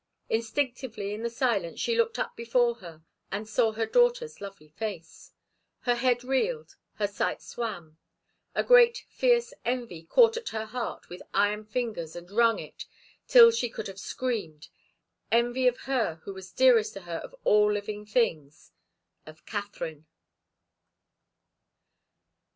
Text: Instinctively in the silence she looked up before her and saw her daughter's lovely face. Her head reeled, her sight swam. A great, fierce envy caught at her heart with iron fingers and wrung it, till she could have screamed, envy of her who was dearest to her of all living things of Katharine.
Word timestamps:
Instinctively 0.29 1.13
in 1.13 1.21
the 1.21 1.29
silence 1.29 1.79
she 1.79 1.95
looked 1.95 2.17
up 2.17 2.35
before 2.35 2.73
her 2.77 3.03
and 3.31 3.47
saw 3.47 3.71
her 3.73 3.85
daughter's 3.85 4.41
lovely 4.41 4.69
face. 4.69 5.31
Her 5.81 5.93
head 5.93 6.23
reeled, 6.23 6.75
her 6.95 7.05
sight 7.05 7.39
swam. 7.39 7.99
A 8.55 8.63
great, 8.63 9.05
fierce 9.11 9.53
envy 9.63 10.01
caught 10.01 10.37
at 10.37 10.49
her 10.49 10.65
heart 10.65 11.07
with 11.07 11.21
iron 11.35 11.65
fingers 11.65 12.15
and 12.15 12.31
wrung 12.31 12.57
it, 12.57 12.87
till 13.27 13.51
she 13.51 13.69
could 13.69 13.85
have 13.85 13.99
screamed, 13.99 14.69
envy 15.31 15.67
of 15.67 15.81
her 15.81 16.15
who 16.23 16.33
was 16.33 16.51
dearest 16.51 16.93
to 16.93 17.01
her 17.01 17.17
of 17.19 17.35
all 17.43 17.71
living 17.71 18.03
things 18.03 18.71
of 19.27 19.45
Katharine. 19.45 20.07